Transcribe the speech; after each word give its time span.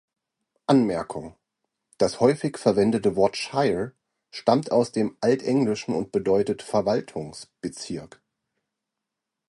Anmerkung: 0.65 1.35
Das 1.99 2.19
häufig 2.19 2.57
verwendete 2.57 3.15
Wort 3.15 3.37
"shire" 3.37 3.91
stammt 4.31 4.71
aus 4.71 4.91
dem 4.91 5.15
Altenglischen 5.21 5.93
und 5.93 6.11
bedeutet 6.11 6.63
„Verwaltungsbezirk“. 6.63 8.19